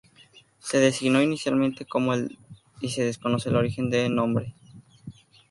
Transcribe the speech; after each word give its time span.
Se 0.57 0.79
designó 0.79 1.21
inicialmente 1.21 1.85
como 1.85 2.13
y 2.15 2.89
se 2.89 3.05
desconoce 3.05 3.49
el 3.49 3.55
origen 3.55 3.91
del 3.91 4.15
nombre. 4.15 4.55